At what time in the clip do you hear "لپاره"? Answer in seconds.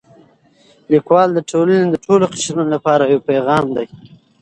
2.75-3.03